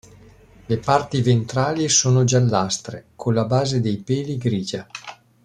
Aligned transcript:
Le 0.65 0.77
parti 0.79 1.21
ventrali 1.21 1.87
sono 1.87 2.23
giallastre, 2.23 3.09
con 3.15 3.35
la 3.35 3.45
base 3.45 3.81
dei 3.81 3.97
peli 3.99 4.35
grigia. 4.39 4.87